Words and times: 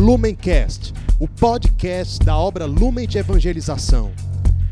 Lumencast, 0.00 0.94
o 1.20 1.28
podcast 1.28 2.24
da 2.24 2.34
obra 2.34 2.64
Lumen 2.64 3.06
de 3.06 3.18
Evangelização. 3.18 4.10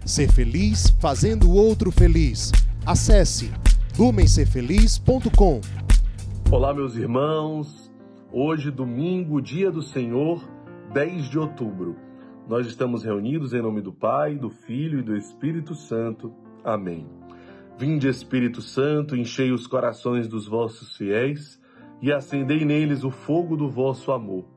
Ser 0.03 0.33
feliz 0.33 0.89
fazendo 1.03 1.51
o 1.51 1.55
outro 1.55 1.93
feliz. 1.93 2.51
Acesse 2.87 3.53
lumencerfeliz.com. 3.99 5.61
Olá, 6.51 6.73
meus 6.73 6.97
irmãos. 6.97 7.93
Hoje, 8.33 8.71
domingo, 8.71 9.43
dia 9.43 9.71
do 9.71 9.83
Senhor, 9.83 10.43
10 10.95 11.29
de 11.29 11.39
outubro. 11.39 11.95
Nós 12.49 12.67
estamos 12.67 13.05
reunidos 13.05 13.53
em 13.53 13.61
nome 13.61 13.83
do 13.83 13.93
Pai, 13.93 14.35
do 14.35 14.49
Filho 14.49 15.01
e 15.01 15.03
do 15.03 15.15
Espírito 15.15 15.75
Santo. 15.75 16.33
Amém. 16.65 17.07
Vinde, 17.79 18.09
Espírito 18.09 18.63
Santo, 18.63 19.15
enchei 19.15 19.53
os 19.53 19.67
corações 19.67 20.27
dos 20.27 20.49
vossos 20.49 20.97
fiéis 20.97 21.61
e 22.01 22.11
acendei 22.11 22.65
neles 22.65 23.05
o 23.05 23.11
fogo 23.11 23.59
do 23.59 23.69
vosso 23.69 24.11
amor. 24.11 24.57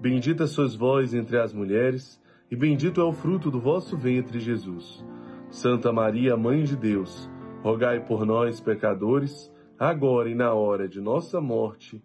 Bendita 0.00 0.46
sois 0.46 0.74
vós 0.74 1.12
entre 1.12 1.38
as 1.38 1.52
mulheres, 1.52 2.18
e 2.50 2.56
bendito 2.56 3.02
é 3.02 3.04
o 3.04 3.12
fruto 3.12 3.50
do 3.50 3.60
vosso 3.60 3.98
ventre, 3.98 4.40
Jesus. 4.40 5.04
Santa 5.50 5.92
Maria, 5.92 6.38
Mãe 6.38 6.64
de 6.64 6.74
Deus, 6.74 7.30
rogai 7.62 8.00
por 8.00 8.24
nós, 8.24 8.60
pecadores, 8.60 9.52
agora 9.78 10.30
e 10.30 10.34
na 10.34 10.54
hora 10.54 10.88
de 10.88 11.02
nossa 11.02 11.38
morte. 11.38 12.02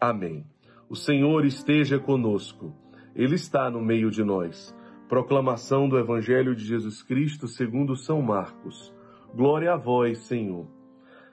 Amém. 0.00 0.46
O 0.88 0.96
Senhor 0.96 1.44
esteja 1.44 1.98
conosco. 1.98 2.74
Ele 3.14 3.34
está 3.34 3.70
no 3.70 3.82
meio 3.82 4.10
de 4.10 4.24
nós. 4.24 4.74
Proclamação 5.06 5.90
do 5.90 5.98
Evangelho 5.98 6.56
de 6.56 6.64
Jesus 6.64 7.02
Cristo 7.02 7.46
segundo 7.46 7.96
São 7.96 8.22
Marcos. 8.22 8.94
Glória 9.34 9.74
a 9.74 9.76
vós, 9.76 10.20
Senhor. 10.20 10.66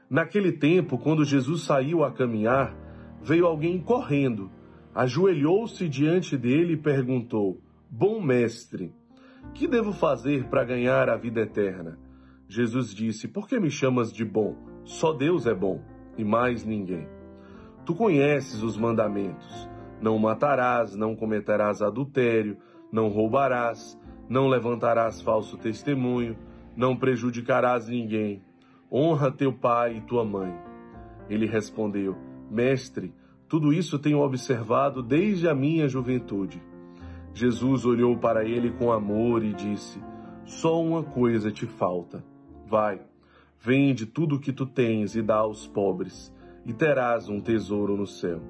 Naquele 0.09 0.52
tempo, 0.52 0.97
quando 0.97 1.23
Jesus 1.23 1.63
saiu 1.63 2.03
a 2.03 2.11
caminhar, 2.11 2.75
veio 3.21 3.45
alguém 3.45 3.80
correndo, 3.80 4.52
ajoelhou-se 4.97 5.87
diante 5.87 6.35
dele 6.35 6.73
e 6.73 6.77
perguntou: 6.77 7.61
Bom 7.89 8.19
mestre, 8.19 8.91
que 9.53 9.67
devo 9.67 9.93
fazer 9.93 10.49
para 10.49 10.65
ganhar 10.65 11.09
a 11.09 11.15
vida 11.15 11.41
eterna? 11.41 11.99
Jesus 12.49 12.93
disse: 12.93 13.27
Por 13.27 13.47
que 13.47 13.59
me 13.59 13.69
chamas 13.69 14.11
de 14.11 14.25
bom? 14.25 14.55
Só 14.83 15.13
Deus 15.13 15.45
é 15.45 15.53
bom 15.53 15.81
e 16.17 16.23
mais 16.23 16.65
ninguém. 16.65 17.07
Tu 17.85 17.93
conheces 17.93 18.63
os 18.63 18.75
mandamentos: 18.75 19.69
não 20.01 20.17
matarás, 20.17 20.95
não 20.95 21.15
cometerás 21.15 21.81
adultério, 21.81 22.57
não 22.91 23.09
roubarás, 23.09 23.99
não 24.27 24.47
levantarás 24.47 25.21
falso 25.21 25.57
testemunho 25.57 26.35
não 26.77 26.95
prejudicarás 26.95 27.87
ninguém. 27.89 28.43
Honra 28.89 29.31
teu 29.31 29.51
pai 29.51 29.97
e 29.97 30.01
tua 30.01 30.23
mãe. 30.23 30.55
Ele 31.27 31.47
respondeu: 31.47 32.15
Mestre, 32.51 33.11
tudo 33.47 33.71
isso 33.71 33.97
tenho 33.97 34.19
observado 34.19 35.01
desde 35.01 35.47
a 35.47 35.55
minha 35.55 35.87
juventude. 35.87 36.61
Jesus 37.33 37.85
olhou 37.85 38.17
para 38.17 38.43
ele 38.43 38.71
com 38.71 38.91
amor 38.91 39.43
e 39.43 39.53
disse: 39.53 40.01
Só 40.43 40.81
uma 40.81 41.03
coisa 41.03 41.51
te 41.51 41.65
falta. 41.65 42.23
Vai, 42.65 42.99
vende 43.59 44.05
tudo 44.05 44.35
o 44.35 44.39
que 44.39 44.51
tu 44.51 44.65
tens 44.65 45.15
e 45.15 45.21
dá 45.21 45.37
aos 45.37 45.65
pobres, 45.65 46.33
e 46.65 46.73
terás 46.73 47.30
um 47.30 47.39
tesouro 47.39 47.95
no 47.95 48.05
céu. 48.05 48.41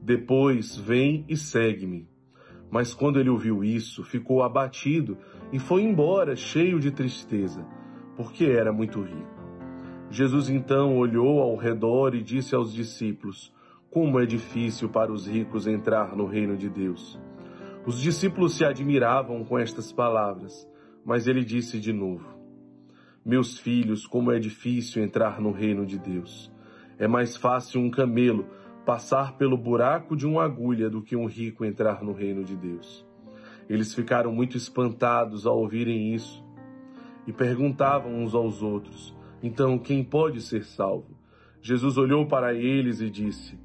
Depois 0.00 0.76
vem 0.76 1.24
e 1.28 1.36
segue-me. 1.36 2.08
Mas 2.70 2.94
quando 2.94 3.18
ele 3.18 3.28
ouviu 3.28 3.62
isso, 3.64 4.04
ficou 4.04 4.42
abatido 4.42 5.18
e 5.52 5.58
foi 5.58 5.82
embora 5.82 6.36
cheio 6.36 6.78
de 6.78 6.90
tristeza, 6.90 7.66
porque 8.16 8.44
era 8.44 8.72
muito 8.72 9.02
rico. 9.02 9.40
Jesus 10.08 10.48
então 10.48 10.96
olhou 10.96 11.40
ao 11.40 11.56
redor 11.56 12.14
e 12.14 12.22
disse 12.22 12.54
aos 12.54 12.72
discípulos: 12.72 13.52
Como 13.90 14.20
é 14.20 14.24
difícil 14.24 14.88
para 14.88 15.10
os 15.10 15.26
ricos 15.26 15.66
entrar 15.66 16.16
no 16.16 16.24
reino 16.24 16.56
de 16.56 16.68
Deus. 16.68 17.18
Os 17.84 18.00
discípulos 18.00 18.54
se 18.54 18.64
admiravam 18.64 19.44
com 19.44 19.58
estas 19.58 19.92
palavras, 19.92 20.64
mas 21.04 21.26
ele 21.26 21.44
disse 21.44 21.80
de 21.80 21.92
novo: 21.92 22.24
Meus 23.24 23.58
filhos, 23.58 24.06
como 24.06 24.30
é 24.30 24.38
difícil 24.38 25.02
entrar 25.02 25.40
no 25.40 25.50
reino 25.50 25.84
de 25.84 25.98
Deus. 25.98 26.52
É 26.98 27.08
mais 27.08 27.36
fácil 27.36 27.80
um 27.80 27.90
camelo 27.90 28.46
passar 28.86 29.36
pelo 29.36 29.56
buraco 29.56 30.16
de 30.16 30.24
uma 30.24 30.44
agulha 30.44 30.88
do 30.88 31.02
que 31.02 31.16
um 31.16 31.26
rico 31.26 31.64
entrar 31.64 32.00
no 32.00 32.12
reino 32.12 32.44
de 32.44 32.56
Deus. 32.56 33.04
Eles 33.68 33.92
ficaram 33.92 34.32
muito 34.32 34.56
espantados 34.56 35.46
ao 35.46 35.58
ouvirem 35.58 36.14
isso 36.14 36.44
e 37.26 37.32
perguntavam 37.32 38.22
uns 38.22 38.36
aos 38.36 38.62
outros: 38.62 39.12
Então, 39.42 39.76
quem 39.80 40.04
pode 40.04 40.40
ser 40.42 40.62
salvo? 40.62 41.18
Jesus 41.60 41.98
olhou 41.98 42.24
para 42.26 42.54
eles 42.54 43.00
e 43.00 43.10
disse: 43.10 43.58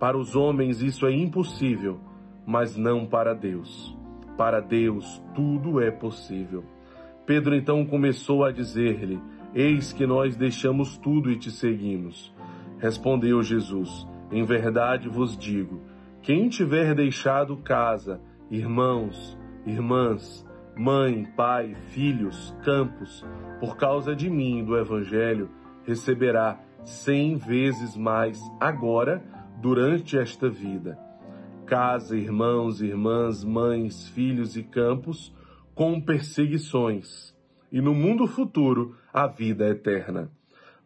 Para 0.00 0.18
os 0.18 0.34
homens 0.34 0.82
isso 0.82 1.06
é 1.06 1.12
impossível, 1.12 2.00
mas 2.44 2.76
não 2.76 3.06
para 3.06 3.34
Deus. 3.34 3.96
Para 4.36 4.60
Deus 4.60 5.22
tudo 5.34 5.80
é 5.80 5.92
possível. 5.92 6.64
Pedro 7.24 7.54
então 7.54 7.86
começou 7.86 8.44
a 8.44 8.50
dizer-lhe: 8.50 9.20
Eis 9.54 9.92
que 9.92 10.06
nós 10.06 10.34
deixamos 10.34 10.98
tudo 10.98 11.30
e 11.30 11.38
te 11.38 11.50
seguimos. 11.50 12.34
Respondeu 12.78 13.42
Jesus: 13.42 14.08
em 14.30 14.44
verdade 14.44 15.08
vos 15.08 15.36
digo: 15.36 15.80
quem 16.22 16.48
tiver 16.48 16.94
deixado 16.94 17.56
casa, 17.56 18.20
irmãos, 18.50 19.36
irmãs, 19.66 20.46
mãe, 20.76 21.24
pai, 21.36 21.74
filhos, 21.90 22.56
campos, 22.64 23.26
por 23.58 23.76
causa 23.76 24.14
de 24.14 24.30
mim 24.30 24.60
e 24.60 24.62
do 24.62 24.76
Evangelho, 24.76 25.50
receberá 25.84 26.60
cem 26.84 27.36
vezes 27.36 27.96
mais 27.96 28.40
agora, 28.60 29.22
durante 29.60 30.18
esta 30.18 30.48
vida. 30.48 30.98
Casa, 31.66 32.16
irmãos, 32.16 32.80
irmãs, 32.80 33.44
mães, 33.44 34.08
filhos 34.08 34.56
e 34.56 34.62
campos, 34.62 35.34
com 35.74 36.00
perseguições, 36.00 37.36
e 37.70 37.80
no 37.80 37.94
mundo 37.94 38.26
futuro 38.26 38.96
a 39.12 39.26
vida 39.26 39.68
eterna. 39.68 40.30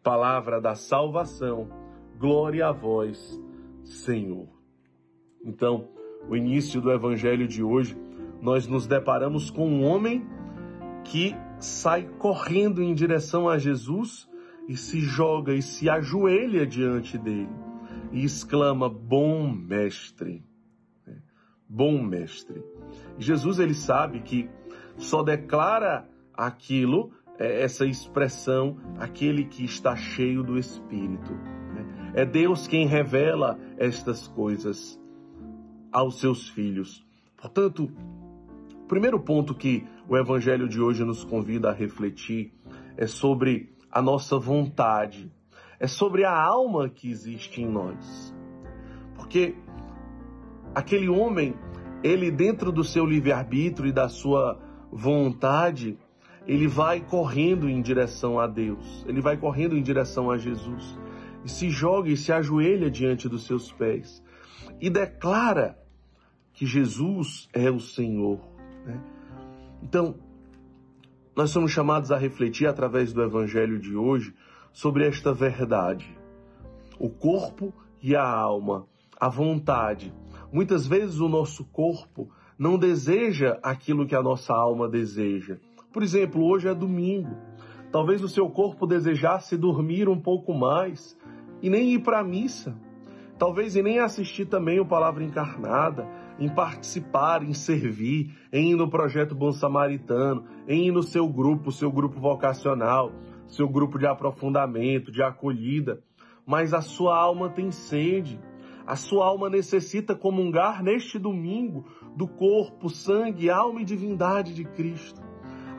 Palavra 0.03 0.61
da 0.61 0.75
salvação 0.75 1.69
Glória 2.17 2.67
a 2.67 2.71
vós, 2.71 3.41
Senhor. 3.83 4.47
Então, 5.43 5.89
o 6.29 6.35
início 6.35 6.79
do 6.79 6.89
evangelho 6.89 7.45
de 7.45 7.61
hoje, 7.61 7.97
nós 8.41 8.67
nos 8.67 8.87
deparamos 8.87 9.49
com 9.49 9.67
um 9.67 9.83
homem 9.83 10.25
que 11.03 11.35
sai 11.59 12.07
correndo 12.17 12.81
em 12.81 12.93
direção 12.93 13.49
a 13.49 13.57
Jesus 13.57 14.29
e 14.69 14.77
se 14.77 15.01
joga 15.01 15.53
e 15.53 15.61
se 15.61 15.89
ajoelha 15.89 16.65
diante 16.65 17.17
dele 17.17 17.64
e 18.11 18.23
exclama: 18.23 18.89
Bom 18.89 19.51
mestre. 19.51 20.43
Bom 21.67 22.01
mestre. 22.03 22.63
Jesus 23.17 23.59
ele 23.59 23.73
sabe 23.73 24.21
que 24.21 24.49
só 24.97 25.23
declara 25.23 26.07
aquilo, 26.33 27.11
é, 27.37 27.63
essa 27.63 27.85
expressão, 27.85 28.77
aquele 28.99 29.45
que 29.45 29.65
está 29.65 29.95
cheio 29.95 30.43
do 30.43 30.57
Espírito. 30.57 31.33
É 32.13 32.25
Deus 32.25 32.65
quem 32.65 32.87
revela 32.87 33.59
estas 33.77 34.25
coisas 34.27 34.97
aos 35.91 36.19
seus 36.19 36.47
filhos. 36.47 37.05
Portanto, 37.35 37.91
o 38.73 38.87
primeiro 38.87 39.19
ponto 39.19 39.53
que 39.53 39.85
o 40.07 40.15
Evangelho 40.15 40.69
de 40.69 40.79
hoje 40.79 41.03
nos 41.03 41.25
convida 41.25 41.69
a 41.69 41.73
refletir 41.73 42.53
é 42.95 43.05
sobre 43.05 43.73
a 43.91 44.01
nossa 44.01 44.37
vontade, 44.37 45.31
é 45.79 45.87
sobre 45.87 46.23
a 46.23 46.33
alma 46.33 46.89
que 46.89 47.09
existe 47.09 47.61
em 47.61 47.69
nós. 47.69 48.33
Porque 49.15 49.55
aquele 50.73 51.09
homem, 51.09 51.55
ele 52.03 52.31
dentro 52.31 52.71
do 52.71 52.83
seu 52.83 53.05
livre-arbítrio 53.05 53.89
e 53.89 53.93
da 53.93 54.09
sua 54.09 54.59
vontade, 54.91 55.97
ele 56.47 56.67
vai 56.67 57.01
correndo 57.01 57.69
em 57.69 57.81
direção 57.81 58.39
a 58.39 58.47
Deus, 58.47 59.05
ele 59.07 59.21
vai 59.21 59.35
correndo 59.35 59.75
em 59.75 59.81
direção 59.81 60.29
a 60.29 60.37
Jesus 60.37 60.97
e 61.43 61.49
se 61.49 61.69
joga 61.69 62.09
e 62.09 62.17
se 62.17 62.31
ajoelha 62.31 62.89
diante 62.89 63.27
dos 63.27 63.45
seus 63.45 63.71
pés 63.71 64.23
e 64.79 64.89
declara 64.89 65.77
que 66.53 66.65
Jesus 66.65 67.49
é 67.53 67.69
o 67.69 67.79
Senhor. 67.79 68.39
Né? 68.85 69.01
Então, 69.83 70.15
nós 71.35 71.49
somos 71.49 71.71
chamados 71.71 72.11
a 72.11 72.17
refletir 72.17 72.67
através 72.67 73.11
do 73.11 73.21
Evangelho 73.21 73.79
de 73.79 73.95
hoje 73.95 74.33
sobre 74.75 75.07
esta 75.07 75.33
verdade. 75.33 76.05
O 76.99 77.09
corpo 77.09 77.73
e 78.01 78.13
a 78.13 78.29
alma, 78.29 78.85
a 79.17 79.29
vontade. 79.29 80.13
Muitas 80.51 80.85
vezes 80.85 81.21
o 81.21 81.29
nosso 81.29 81.63
corpo 81.63 82.29
não 82.59 82.77
deseja 82.77 83.57
aquilo 83.63 84.05
que 84.05 84.13
a 84.13 84.21
nossa 84.21 84.53
alma 84.53 84.89
deseja. 84.89 85.57
Por 85.93 86.03
exemplo, 86.03 86.43
hoje 86.43 86.67
é 86.67 86.75
domingo. 86.75 87.37
Talvez 87.89 88.21
o 88.21 88.27
seu 88.27 88.49
corpo 88.49 88.85
desejasse 88.85 89.55
dormir 89.55 90.09
um 90.09 90.19
pouco 90.19 90.53
mais 90.53 91.17
e 91.61 91.69
nem 91.69 91.93
ir 91.93 91.99
para 91.99 92.19
a 92.19 92.23
missa. 92.23 92.75
Talvez 93.39 93.77
e 93.77 93.81
nem 93.81 93.99
assistir 93.99 94.45
também 94.45 94.81
o 94.81 94.85
Palavra 94.85 95.23
Encarnada, 95.23 96.05
em 96.37 96.49
participar, 96.49 97.43
em 97.43 97.53
servir, 97.53 98.37
em 98.51 98.71
ir 98.71 98.75
no 98.75 98.89
projeto 98.89 99.33
Bom 99.33 99.53
Samaritano, 99.53 100.43
em 100.67 100.87
ir 100.87 100.91
no 100.91 101.01
seu 101.01 101.29
grupo, 101.29 101.71
seu 101.71 101.89
grupo 101.89 102.19
vocacional, 102.19 103.13
seu 103.47 103.67
grupo 103.67 103.97
de 103.97 104.05
aprofundamento, 104.05 105.11
de 105.11 105.21
acolhida. 105.23 106.01
Mas 106.45 106.73
a 106.73 106.81
sua 106.81 107.17
alma 107.17 107.49
tem 107.49 107.71
sede. 107.71 108.39
A 108.85 108.95
sua 108.95 109.25
alma 109.25 109.49
necessita 109.49 110.13
comungar 110.13 110.83
neste 110.83 111.17
domingo 111.17 111.85
do 112.15 112.27
corpo, 112.27 112.89
sangue, 112.89 113.49
alma 113.49 113.81
e 113.81 113.85
divindade 113.85 114.53
de 114.53 114.63
Cristo. 114.63 115.21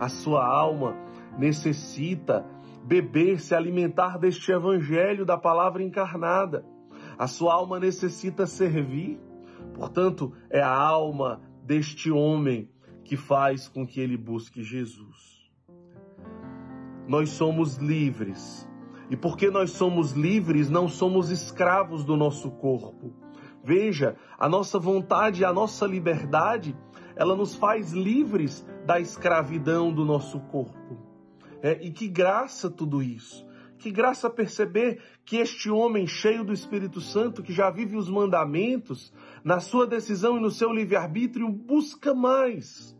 A 0.00 0.08
sua 0.08 0.44
alma 0.44 0.96
necessita 1.38 2.44
beber, 2.84 3.40
se 3.40 3.54
alimentar 3.54 4.19
deste 4.19 4.50
evangelho 4.52 5.24
da 5.24 5.36
palavra 5.36 5.82
encarnada. 5.82 6.64
A 7.19 7.26
sua 7.26 7.54
alma 7.54 7.78
necessita 7.78 8.46
servir. 8.46 9.20
Portanto, 9.74 10.32
é 10.50 10.60
a 10.60 10.74
alma 10.74 11.40
deste 11.62 12.10
homem 12.10 12.69
que 13.04 13.16
faz 13.16 13.69
com 13.69 13.86
que 13.86 14.00
ele 14.00 14.16
busque 14.16 14.62
Jesus. 14.62 15.35
Nós 17.06 17.31
somos 17.31 17.76
livres 17.76 18.69
e 19.08 19.17
porque 19.17 19.50
nós 19.50 19.70
somos 19.70 20.12
livres, 20.12 20.69
não 20.69 20.88
somos 20.88 21.31
escravos 21.31 22.05
do 22.05 22.17
nosso 22.17 22.50
corpo. 22.50 23.14
Veja, 23.62 24.17
a 24.38 24.49
nossa 24.49 24.79
vontade, 24.79 25.44
a 25.44 25.53
nossa 25.53 25.87
liberdade, 25.87 26.76
ela 27.14 27.37
nos 27.37 27.55
faz 27.55 27.93
livres 27.93 28.67
da 28.85 29.00
escravidão 29.00 29.93
do 29.93 30.05
nosso 30.05 30.41
corpo. 30.41 30.99
É, 31.62 31.85
e 31.85 31.91
que 31.91 32.08
graça 32.08 32.70
tudo 32.70 33.03
isso. 33.03 33.47
Que 33.79 33.91
graça 33.91 34.31
perceber 34.31 35.00
que 35.25 35.37
este 35.37 35.70
homem 35.70 36.06
cheio 36.06 36.44
do 36.44 36.53
Espírito 36.53 37.00
Santo, 37.00 37.43
que 37.43 37.53
já 37.53 37.70
vive 37.70 37.97
os 37.97 38.08
mandamentos, 38.08 39.12
na 39.44 39.61
sua 39.61 39.87
decisão 39.87 40.37
e 40.38 40.41
no 40.41 40.50
seu 40.50 40.73
livre-arbítrio, 40.73 41.49
busca 41.49 42.14
mais. 42.14 42.97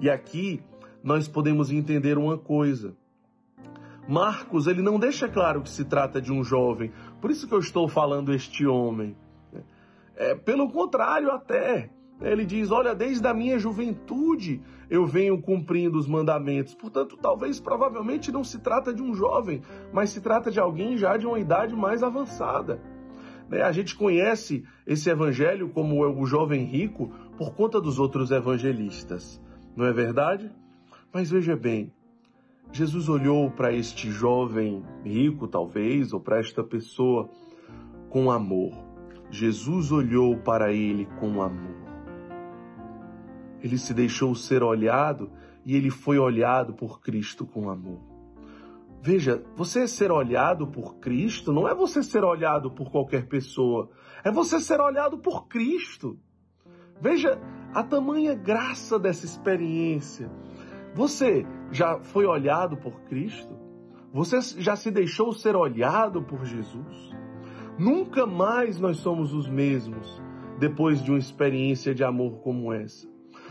E 0.00 0.08
aqui 0.08 0.62
nós 1.02 1.28
podemos 1.28 1.70
entender 1.70 2.16
uma 2.16 2.38
coisa 2.38 2.96
Marcos, 4.06 4.66
ele 4.66 4.82
não 4.82 4.98
deixa 4.98 5.28
claro 5.28 5.62
que 5.62 5.70
se 5.70 5.84
trata 5.84 6.20
de 6.20 6.32
um 6.32 6.44
jovem, 6.44 6.92
por 7.20 7.30
isso 7.30 7.48
que 7.48 7.54
eu 7.54 7.58
estou 7.58 7.88
falando 7.88 8.34
este 8.34 8.66
homem. 8.66 9.16
É, 10.16 10.34
pelo 10.34 10.70
contrário, 10.70 11.30
até. 11.30 11.90
Ele 12.20 12.44
diz: 12.44 12.70
Olha, 12.70 12.94
desde 12.94 13.26
a 13.26 13.34
minha 13.34 13.58
juventude 13.58 14.62
eu 14.88 15.04
venho 15.04 15.40
cumprindo 15.40 15.98
os 15.98 16.06
mandamentos. 16.06 16.74
Portanto, 16.74 17.18
talvez, 17.20 17.58
provavelmente, 17.58 18.30
não 18.30 18.44
se 18.44 18.60
trata 18.60 18.94
de 18.94 19.02
um 19.02 19.14
jovem, 19.14 19.62
mas 19.92 20.10
se 20.10 20.20
trata 20.20 20.50
de 20.50 20.60
alguém 20.60 20.96
já 20.96 21.16
de 21.16 21.26
uma 21.26 21.38
idade 21.38 21.74
mais 21.74 22.02
avançada. 22.02 22.80
Né? 23.48 23.62
A 23.62 23.72
gente 23.72 23.96
conhece 23.96 24.64
esse 24.86 25.10
evangelho 25.10 25.68
como 25.70 26.04
o 26.06 26.26
jovem 26.26 26.64
rico 26.64 27.10
por 27.36 27.54
conta 27.54 27.80
dos 27.80 27.98
outros 27.98 28.30
evangelistas, 28.30 29.40
não 29.76 29.84
é 29.84 29.92
verdade? 29.92 30.50
Mas 31.12 31.30
veja 31.30 31.56
bem, 31.56 31.92
Jesus 32.74 33.08
olhou 33.08 33.52
para 33.52 33.72
este 33.72 34.10
jovem 34.10 34.84
rico, 35.04 35.46
talvez, 35.46 36.12
ou 36.12 36.18
para 36.18 36.40
esta 36.40 36.64
pessoa 36.64 37.30
com 38.10 38.32
amor. 38.32 38.72
Jesus 39.30 39.92
olhou 39.92 40.36
para 40.38 40.72
ele 40.72 41.06
com 41.20 41.40
amor. 41.40 41.76
Ele 43.62 43.78
se 43.78 43.94
deixou 43.94 44.34
ser 44.34 44.64
olhado 44.64 45.30
e 45.64 45.76
ele 45.76 45.88
foi 45.88 46.18
olhado 46.18 46.74
por 46.74 47.00
Cristo 47.00 47.46
com 47.46 47.70
amor. 47.70 48.00
Veja, 49.00 49.40
você 49.54 49.86
ser 49.86 50.10
olhado 50.10 50.66
por 50.66 50.96
Cristo 50.96 51.52
não 51.52 51.68
é 51.68 51.74
você 51.76 52.02
ser 52.02 52.24
olhado 52.24 52.72
por 52.72 52.90
qualquer 52.90 53.28
pessoa, 53.28 53.88
é 54.24 54.32
você 54.32 54.58
ser 54.58 54.80
olhado 54.80 55.18
por 55.18 55.46
Cristo. 55.46 56.18
Veja 57.00 57.40
a 57.72 57.84
tamanha 57.84 58.34
graça 58.34 58.98
dessa 58.98 59.24
experiência. 59.24 60.28
Você 60.94 61.46
já 61.74 61.98
foi 61.98 62.24
olhado 62.24 62.76
por 62.76 63.00
Cristo? 63.02 63.52
Você 64.12 64.40
já 64.60 64.76
se 64.76 64.92
deixou 64.92 65.32
ser 65.32 65.56
olhado 65.56 66.22
por 66.22 66.44
Jesus? 66.44 67.10
Nunca 67.76 68.24
mais 68.24 68.78
nós 68.78 68.98
somos 68.98 69.34
os 69.34 69.48
mesmos 69.48 70.22
depois 70.56 71.02
de 71.02 71.10
uma 71.10 71.18
experiência 71.18 71.92
de 71.92 72.04
amor 72.04 72.38
como 72.38 72.72
essa. 72.72 73.08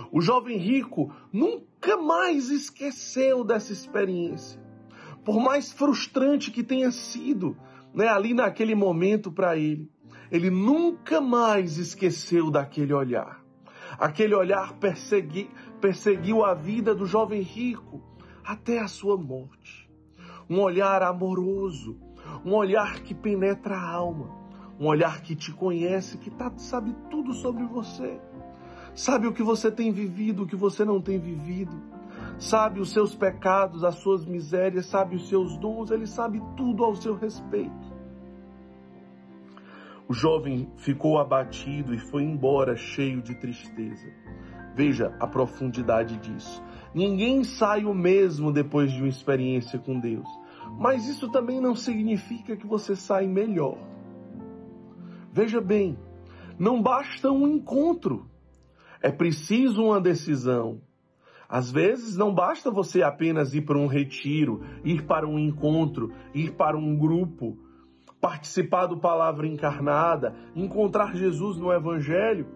O 0.09 0.21
jovem 0.21 0.57
rico 0.57 1.13
nunca 1.33 1.97
mais 1.97 2.49
esqueceu 2.49 3.43
dessa 3.43 3.73
experiência. 3.73 4.57
Por 5.25 5.41
mais 5.41 5.73
frustrante 5.73 6.49
que 6.49 6.63
tenha 6.63 6.91
sido, 6.91 7.57
né, 7.93 8.07
ali 8.07 8.33
naquele 8.33 8.73
momento 8.73 9.33
para 9.33 9.57
ele, 9.57 9.91
ele 10.31 10.49
nunca 10.49 11.19
mais 11.19 11.77
esqueceu 11.77 12.49
daquele 12.49 12.93
olhar. 12.93 13.43
Aquele 13.99 14.33
olhar 14.33 14.73
persegui, 14.79 15.49
perseguiu 15.81 16.45
a 16.45 16.53
vida 16.53 16.95
do 16.95 17.05
jovem 17.05 17.41
rico 17.41 18.12
até 18.44 18.80
a 18.80 18.88
sua 18.88 19.18
morte. 19.18 19.90
Um 20.50 20.60
olhar 20.60 21.01
amoroso, 21.01 21.98
um 22.45 22.54
olhar 22.54 23.01
que 23.01 23.13
penetra 23.13 23.75
a 23.75 23.90
alma, 23.90 24.30
um 24.80 24.88
olhar 24.88 25.22
que 25.22 25.36
te 25.36 25.51
conhece, 25.51 26.18
que 26.18 26.30
tá, 26.30 26.51
sabe 26.57 26.95
tudo 27.10 27.34
sobre 27.34 27.63
você. 27.66 28.19
Sabe 28.95 29.28
o 29.28 29.34
que 29.34 29.42
você 29.42 29.72
tem 29.72 29.92
vivido, 29.92 30.44
o 30.44 30.48
que 30.48 30.56
você 30.56 30.86
não 30.86 31.01
tem 31.01 31.19
vivido. 31.19 31.81
Sabe 32.38 32.80
os 32.80 32.92
seus 32.92 33.16
pecados, 33.16 33.84
as 33.84 33.95
suas 33.95 34.25
misérias, 34.25 34.86
sabe 34.86 35.16
os 35.16 35.28
seus 35.30 35.57
dons, 35.57 35.92
ele 35.92 36.06
sabe 36.06 36.42
tudo 36.57 36.84
ao 36.84 36.95
seu 36.95 37.16
respeito. 37.16 37.94
O 40.07 40.13
jovem 40.13 40.69
ficou 40.78 41.18
abatido 41.18 41.94
e 41.94 41.98
foi 41.98 42.24
embora 42.24 42.75
cheio 42.75 43.22
de 43.22 43.34
tristeza. 43.36 44.12
Veja 44.75 45.15
a 45.19 45.27
profundidade 45.27 46.17
disso. 46.17 46.63
Ninguém 46.93 47.43
sai 47.43 47.85
o 47.85 47.93
mesmo 47.93 48.51
depois 48.51 48.91
de 48.91 48.99
uma 48.99 49.07
experiência 49.07 49.79
com 49.79 49.99
Deus. 49.99 50.27
Mas 50.79 51.07
isso 51.07 51.29
também 51.31 51.59
não 51.59 51.75
significa 51.75 52.55
que 52.55 52.65
você 52.65 52.95
sai 52.95 53.27
melhor. 53.27 53.77
Veja 55.31 55.59
bem, 55.59 55.97
não 56.57 56.81
basta 56.81 57.31
um 57.31 57.47
encontro. 57.47 58.29
É 59.01 59.11
preciso 59.11 59.83
uma 59.83 59.99
decisão. 59.99 60.81
Às 61.49 61.69
vezes 61.69 62.15
não 62.15 62.33
basta 62.33 62.71
você 62.71 63.03
apenas 63.03 63.53
ir 63.53 63.61
para 63.61 63.77
um 63.77 63.85
retiro, 63.85 64.63
ir 64.83 65.06
para 65.06 65.27
um 65.27 65.37
encontro, 65.37 66.11
ir 66.33 66.53
para 66.53 66.77
um 66.77 66.97
grupo, 66.97 67.57
participar 68.19 68.87
do 68.87 68.97
Palavra 68.97 69.45
Encarnada, 69.45 70.33
encontrar 70.56 71.15
Jesus 71.15 71.57
no 71.57 71.71
Evangelho. 71.71 72.47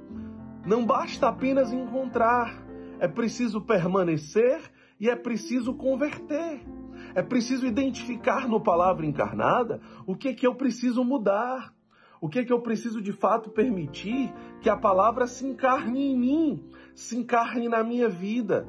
Não 0.68 0.86
basta 0.86 1.30
apenas 1.30 1.72
encontrar, 1.72 2.62
é 3.00 3.08
preciso 3.08 3.62
permanecer 3.62 4.60
e 5.00 5.10
é 5.10 5.16
preciso 5.16 5.74
converter. 5.74 6.60
É 7.16 7.24
preciso 7.24 7.66
identificar 7.66 8.50
no 8.50 8.60
Palavra 8.60 9.06
Encarnada 9.06 9.80
o 10.06 10.14
que 10.14 10.28
é 10.28 10.34
que 10.34 10.46
eu 10.46 10.54
preciso 10.56 11.06
mudar, 11.06 11.74
o 12.20 12.28
que 12.28 12.40
é 12.40 12.44
que 12.44 12.52
eu 12.52 12.60
preciso 12.60 13.02
de 13.02 13.14
fato 13.14 13.50
permitir 13.50 14.34
que 14.60 14.70
a 14.70 14.76
palavra 14.76 15.26
se 15.26 15.48
encarne 15.48 16.12
em 16.12 16.20
mim, 16.20 16.70
se 16.94 17.16
encarne 17.16 17.70
na 17.70 17.82
minha 17.82 18.10
vida. 18.10 18.68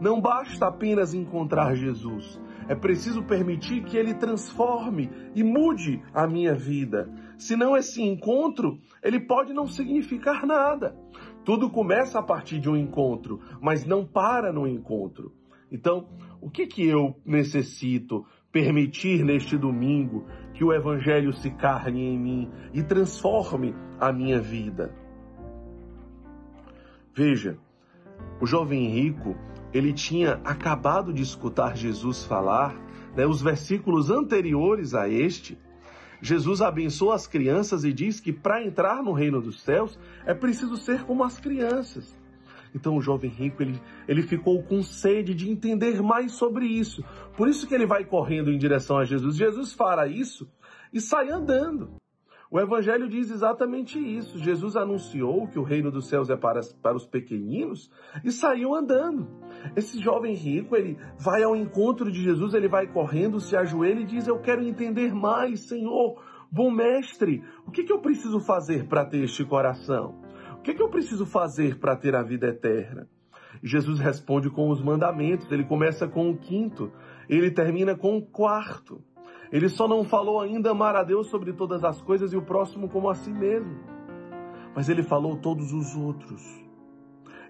Não 0.00 0.20
basta 0.20 0.68
apenas 0.68 1.14
encontrar 1.14 1.74
Jesus, 1.74 2.40
é 2.68 2.76
preciso 2.76 3.24
permitir 3.24 3.82
que 3.82 3.96
ele 3.96 4.14
transforme 4.14 5.10
e 5.34 5.42
mude 5.42 6.00
a 6.14 6.28
minha 6.28 6.54
vida. 6.54 7.12
Senão 7.36 7.76
esse 7.76 8.00
encontro, 8.00 8.78
ele 9.02 9.18
pode 9.18 9.52
não 9.52 9.66
significar 9.66 10.46
nada. 10.46 10.96
Tudo 11.44 11.70
começa 11.70 12.18
a 12.18 12.22
partir 12.22 12.58
de 12.58 12.68
um 12.68 12.76
encontro, 12.76 13.40
mas 13.60 13.84
não 13.84 14.04
para 14.04 14.52
no 14.52 14.66
encontro. 14.66 15.32
Então, 15.70 16.08
o 16.40 16.50
que 16.50 16.66
que 16.66 16.86
eu 16.86 17.16
necessito 17.24 18.26
permitir 18.52 19.24
neste 19.24 19.56
domingo 19.56 20.26
que 20.54 20.64
o 20.64 20.72
evangelho 20.72 21.32
se 21.32 21.50
carne 21.50 22.02
em 22.02 22.18
mim 22.18 22.50
e 22.74 22.82
transforme 22.82 23.74
a 23.98 24.12
minha 24.12 24.40
vida? 24.40 24.94
Veja, 27.14 27.58
o 28.40 28.46
jovem 28.46 28.88
rico, 28.88 29.36
ele 29.72 29.92
tinha 29.92 30.40
acabado 30.44 31.12
de 31.12 31.22
escutar 31.22 31.76
Jesus 31.76 32.24
falar, 32.24 32.74
né, 33.16 33.26
os 33.26 33.42
versículos 33.42 34.10
anteriores 34.10 34.94
a 34.94 35.08
este. 35.08 35.58
Jesus 36.22 36.60
abençoa 36.60 37.14
as 37.14 37.26
crianças 37.26 37.84
e 37.84 37.92
diz 37.92 38.20
que 38.20 38.32
para 38.32 38.64
entrar 38.64 39.02
no 39.02 39.12
reino 39.12 39.40
dos 39.40 39.60
céus 39.60 39.98
é 40.26 40.34
preciso 40.34 40.76
ser 40.76 41.04
como 41.04 41.24
as 41.24 41.38
crianças. 41.38 42.18
Então 42.74 42.96
o 42.96 43.00
jovem 43.00 43.30
rico 43.30 43.62
ele, 43.62 43.80
ele 44.06 44.22
ficou 44.22 44.62
com 44.62 44.82
sede 44.82 45.34
de 45.34 45.50
entender 45.50 46.02
mais 46.02 46.32
sobre 46.32 46.66
isso. 46.66 47.04
Por 47.36 47.48
isso 47.48 47.66
que 47.66 47.74
ele 47.74 47.86
vai 47.86 48.04
correndo 48.04 48.50
em 48.50 48.58
direção 48.58 48.98
a 48.98 49.04
Jesus. 49.04 49.36
Jesus 49.36 49.72
fala 49.72 50.06
isso 50.06 50.48
e 50.92 51.00
sai 51.00 51.30
andando. 51.30 51.99
O 52.50 52.58
Evangelho 52.58 53.08
diz 53.08 53.30
exatamente 53.30 53.96
isso. 53.96 54.36
Jesus 54.36 54.74
anunciou 54.74 55.46
que 55.46 55.58
o 55.58 55.62
reino 55.62 55.88
dos 55.88 56.08
céus 56.08 56.28
é 56.30 56.36
para, 56.36 56.60
para 56.82 56.96
os 56.96 57.06
pequeninos 57.06 57.88
e 58.24 58.32
saiu 58.32 58.74
andando. 58.74 59.28
Esse 59.76 60.00
jovem 60.00 60.34
rico, 60.34 60.74
ele 60.74 60.98
vai 61.16 61.44
ao 61.44 61.54
encontro 61.54 62.10
de 62.10 62.20
Jesus, 62.20 62.52
ele 62.52 62.66
vai 62.66 62.88
correndo, 62.88 63.38
se 63.38 63.56
ajoelha 63.56 64.00
e 64.00 64.04
diz: 64.04 64.26
Eu 64.26 64.40
quero 64.40 64.64
entender 64.64 65.14
mais, 65.14 65.68
Senhor. 65.68 66.20
Bom 66.50 66.72
mestre, 66.72 67.44
o 67.64 67.70
que, 67.70 67.84
que 67.84 67.92
eu 67.92 68.00
preciso 68.00 68.40
fazer 68.40 68.88
para 68.88 69.04
ter 69.04 69.22
este 69.22 69.44
coração? 69.44 70.20
O 70.58 70.62
que, 70.62 70.74
que 70.74 70.82
eu 70.82 70.90
preciso 70.90 71.24
fazer 71.24 71.78
para 71.78 71.94
ter 71.94 72.16
a 72.16 72.22
vida 72.24 72.48
eterna? 72.48 73.08
Jesus 73.62 74.00
responde 74.00 74.50
com 74.50 74.68
os 74.70 74.82
mandamentos. 74.82 75.50
Ele 75.52 75.64
começa 75.64 76.08
com 76.08 76.28
o 76.30 76.36
quinto, 76.36 76.90
ele 77.28 77.52
termina 77.52 77.94
com 77.94 78.16
o 78.16 78.22
quarto. 78.26 79.00
Ele 79.52 79.68
só 79.68 79.88
não 79.88 80.04
falou 80.04 80.40
ainda 80.40 80.70
amar 80.70 80.94
a 80.94 81.02
Deus 81.02 81.28
sobre 81.28 81.52
todas 81.52 81.82
as 81.82 82.00
coisas 82.00 82.32
e 82.32 82.36
o 82.36 82.42
próximo 82.42 82.88
como 82.88 83.10
a 83.10 83.14
si 83.14 83.32
mesmo. 83.32 83.78
Mas 84.74 84.88
ele 84.88 85.02
falou 85.02 85.36
todos 85.36 85.72
os 85.72 85.96
outros. 85.96 86.42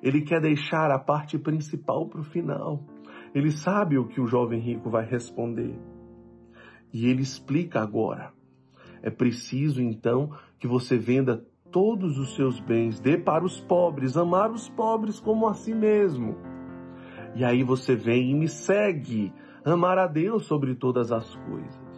Ele 0.02 0.22
quer 0.22 0.40
deixar 0.40 0.90
a 0.90 0.98
parte 0.98 1.38
principal 1.38 2.08
para 2.08 2.20
o 2.20 2.24
final. 2.24 2.82
Ele 3.34 3.50
sabe 3.50 3.98
o 3.98 4.06
que 4.06 4.20
o 4.20 4.26
jovem 4.26 4.60
rico 4.60 4.88
vai 4.88 5.04
responder. 5.04 5.78
E 6.92 7.06
ele 7.06 7.22
explica 7.22 7.80
agora. 7.80 8.32
É 9.02 9.10
preciso 9.10 9.82
então 9.82 10.30
que 10.58 10.66
você 10.66 10.96
venda 10.96 11.46
todos 11.70 12.18
os 12.18 12.34
seus 12.34 12.58
bens, 12.60 12.98
dê 12.98 13.16
para 13.16 13.44
os 13.44 13.60
pobres, 13.60 14.16
amar 14.16 14.50
os 14.50 14.68
pobres 14.68 15.20
como 15.20 15.46
a 15.46 15.54
si 15.54 15.74
mesmo. 15.74 16.36
E 17.34 17.44
aí 17.44 17.62
você 17.62 17.94
vem 17.94 18.30
e 18.30 18.34
me 18.34 18.48
segue, 18.48 19.32
amar 19.64 19.98
a 19.98 20.06
Deus 20.06 20.46
sobre 20.46 20.74
todas 20.74 21.12
as 21.12 21.34
coisas. 21.36 21.89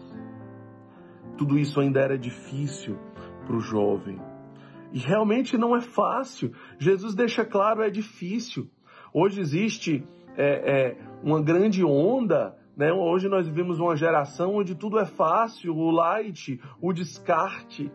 Tudo 1.42 1.58
isso 1.58 1.80
ainda 1.80 1.98
era 1.98 2.16
difícil 2.16 2.96
para 3.44 3.56
o 3.56 3.58
jovem. 3.58 4.16
E 4.92 5.00
realmente 5.00 5.58
não 5.58 5.74
é 5.74 5.80
fácil. 5.80 6.52
Jesus 6.78 7.16
deixa 7.16 7.44
claro, 7.44 7.82
é 7.82 7.90
difícil. 7.90 8.70
Hoje 9.12 9.40
existe 9.40 10.06
é, 10.36 10.92
é, 10.92 10.98
uma 11.20 11.42
grande 11.42 11.84
onda. 11.84 12.56
Né? 12.76 12.92
Hoje 12.92 13.28
nós 13.28 13.48
vivemos 13.48 13.80
uma 13.80 13.96
geração 13.96 14.54
onde 14.54 14.76
tudo 14.76 15.00
é 15.00 15.04
fácil, 15.04 15.74
o 15.74 15.90
light, 15.90 16.60
o 16.80 16.92
descarte, 16.92 17.90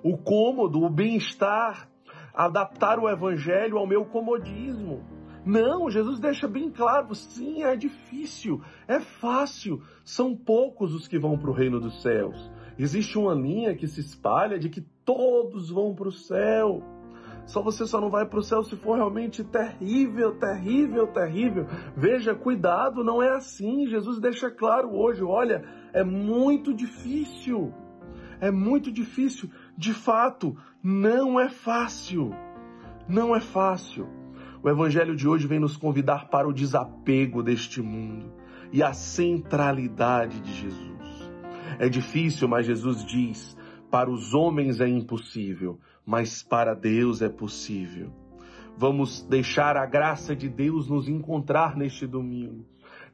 o 0.00 0.16
cômodo, 0.16 0.80
o 0.80 0.88
bem-estar, 0.88 1.88
adaptar 2.32 3.00
o 3.00 3.08
evangelho 3.08 3.76
ao 3.76 3.88
meu 3.88 4.04
comodismo. 4.04 5.02
Não, 5.44 5.90
Jesus 5.90 6.20
deixa 6.20 6.46
bem 6.46 6.70
claro, 6.70 7.12
sim, 7.14 7.64
é 7.64 7.76
difícil, 7.76 8.62
é 8.88 8.98
fácil, 9.00 9.82
são 10.02 10.34
poucos 10.34 10.94
os 10.94 11.06
que 11.06 11.18
vão 11.18 11.36
para 11.36 11.50
o 11.50 11.52
reino 11.52 11.78
dos 11.78 12.00
céus. 12.00 12.50
Existe 12.78 13.18
uma 13.18 13.34
linha 13.34 13.74
que 13.74 13.86
se 13.86 14.00
espalha 14.00 14.58
de 14.58 14.68
que 14.68 14.80
todos 15.04 15.70
vão 15.70 15.94
para 15.94 16.08
o 16.08 16.12
céu. 16.12 16.82
Só 17.46 17.62
você 17.62 17.86
só 17.86 18.00
não 18.00 18.10
vai 18.10 18.26
para 18.26 18.38
o 18.38 18.42
céu 18.42 18.62
se 18.64 18.74
for 18.74 18.96
realmente 18.96 19.44
terrível, 19.44 20.32
terrível, 20.38 21.06
terrível. 21.08 21.66
Veja, 21.96 22.34
cuidado, 22.34 23.04
não 23.04 23.22
é 23.22 23.30
assim. 23.36 23.86
Jesus 23.86 24.18
deixa 24.18 24.50
claro 24.50 24.94
hoje, 24.94 25.22
olha, 25.22 25.62
é 25.92 26.02
muito 26.02 26.72
difícil. 26.72 27.72
É 28.40 28.50
muito 28.50 28.90
difícil. 28.90 29.50
De 29.76 29.92
fato, 29.92 30.56
não 30.82 31.38
é 31.38 31.48
fácil. 31.48 32.34
Não 33.06 33.36
é 33.36 33.40
fácil. 33.40 34.08
O 34.62 34.68
evangelho 34.68 35.14
de 35.14 35.28
hoje 35.28 35.46
vem 35.46 35.60
nos 35.60 35.76
convidar 35.76 36.28
para 36.30 36.48
o 36.48 36.52
desapego 36.52 37.42
deste 37.42 37.82
mundo 37.82 38.32
e 38.72 38.82
a 38.82 38.94
centralidade 38.94 40.40
de 40.40 40.52
Jesus. 40.52 40.93
É 41.78 41.88
difícil, 41.88 42.48
mas 42.48 42.66
Jesus 42.66 43.04
diz: 43.04 43.56
para 43.90 44.10
os 44.10 44.34
homens 44.34 44.80
é 44.80 44.88
impossível, 44.88 45.78
mas 46.04 46.42
para 46.42 46.74
Deus 46.74 47.22
é 47.22 47.28
possível. 47.28 48.12
Vamos 48.76 49.22
deixar 49.22 49.76
a 49.76 49.86
graça 49.86 50.34
de 50.34 50.48
Deus 50.48 50.88
nos 50.88 51.08
encontrar 51.08 51.76
neste 51.76 52.06
domingo, 52.06 52.66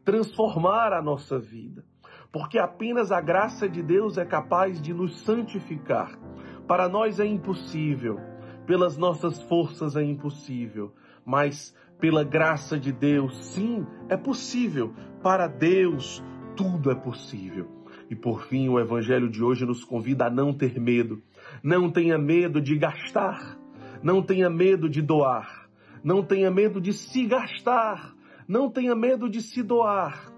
transformar 0.05 0.95
a 0.95 1.03
nossa 1.03 1.39
vida, 1.39 1.85
porque 2.33 2.59
apenas 2.59 3.13
a 3.13 3.21
graça 3.21 3.69
de 3.69 3.83
Deus 3.83 4.17
é 4.17 4.25
capaz 4.25 4.81
de 4.81 4.95
nos 4.95 5.21
santificar. 5.21 6.19
Para 6.67 6.89
nós 6.89 7.21
é 7.21 7.27
impossível, 7.27 8.19
pelas 8.65 8.97
nossas 8.97 9.43
forças 9.43 9.97
é 9.97 10.03
impossível, 10.03 10.95
mas 11.27 11.75
pela 12.01 12.25
graça 12.25 12.79
de 12.79 12.91
Deus, 12.91 13.37
sim, 13.53 13.87
é 14.09 14.17
possível. 14.17 14.95
Para 15.23 15.47
Deus, 15.47 16.25
tudo 16.57 16.91
é 16.91 16.95
possível. 16.95 17.80
E 18.11 18.17
por 18.17 18.43
fim, 18.43 18.69
o 18.69 18.81
Evangelho 18.81 19.31
de 19.31 19.41
hoje 19.41 19.65
nos 19.65 19.85
convida 19.85 20.27
a 20.27 20.31
não 20.31 20.53
ter 20.53 20.81
medo. 20.81 21.23
Não 21.63 21.89
tenha 21.89 22.19
medo 22.19 22.61
de 22.61 22.77
gastar. 22.77 23.57
Não 24.03 24.21
tenha 24.21 24.51
medo 24.51 24.89
de 24.89 25.01
doar. 25.01 25.71
Não 26.03 26.21
tenha 26.21 26.51
medo 26.51 26.81
de 26.81 26.93
se 26.93 27.25
gastar. 27.25 28.13
Não 28.49 28.69
tenha 28.69 28.97
medo 28.97 29.31
de 29.31 29.41
se 29.41 29.63
doar. 29.63 30.33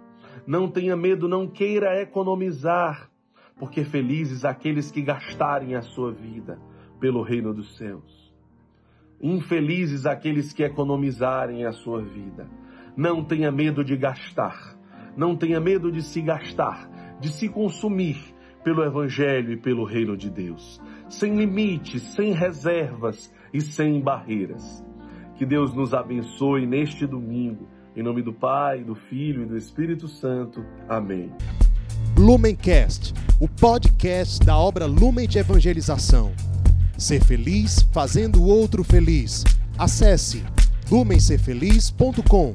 Não 0.47 0.71
tenha 0.71 0.95
medo, 0.95 1.27
não 1.27 1.49
queira 1.49 1.99
economizar. 1.99 3.11
Porque 3.59 3.85
felizes 3.85 4.45
aqueles 4.45 4.91
que 4.91 5.01
gastarem 5.01 5.75
a 5.75 5.81
sua 5.81 6.13
vida 6.13 6.61
pelo 7.01 7.23
reino 7.23 7.55
dos 7.55 7.79
céus. 7.79 8.35
Infelizes 9.19 10.05
aqueles 10.05 10.53
que 10.53 10.63
economizarem 10.63 11.65
a 11.65 11.73
sua 11.73 12.03
vida. 12.03 12.47
Não 12.95 13.25
tenha 13.25 13.51
medo 13.51 13.83
de 13.83 13.97
gastar. 13.97 14.77
Não 15.17 15.35
tenha 15.35 15.59
medo 15.59 15.91
de 15.91 16.03
se 16.03 16.21
gastar 16.21 16.92
de 17.23 17.29
se 17.29 17.49
consumir 17.49 18.19
pelo 18.65 18.83
Evangelho 18.85 19.53
e 19.53 19.57
pelo 19.57 19.85
Reino 19.85 20.17
de 20.17 20.29
Deus, 20.29 20.81
sem 21.09 21.37
limites, 21.37 22.03
sem 22.15 22.33
reservas 22.33 23.33
e 23.55 23.61
sem 23.61 24.01
barreiras. 24.01 24.85
Que 25.37 25.47
Deus 25.47 25.73
nos 25.73 25.95
abençoe 25.95 26.67
neste 26.67 27.07
domingo. 27.07 27.69
Em 27.95 28.03
nome 28.03 28.23
do 28.23 28.33
Pai, 28.33 28.83
do 28.83 28.97
Filho 28.97 29.43
e 29.43 29.47
do 29.47 29.57
Espírito 29.57 30.09
Santo. 30.09 30.65
Amém. 30.89 31.33
Lumencast, 32.19 33.15
o 33.41 33.49
podcast 33.49 34.45
da 34.45 34.57
obra 34.57 34.87
Lumen 34.87 35.29
de 35.29 35.39
Evangelização. 35.39 36.33
Ser 36.99 37.23
feliz 37.23 37.83
fazendo 37.93 38.43
o 38.43 38.47
outro 38.47 38.83
feliz. 38.83 39.45
Acesse 39.79 40.43
lumencerfeliz.com. 40.91 42.53